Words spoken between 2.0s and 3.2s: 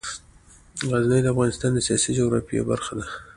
جغرافیه برخه ده.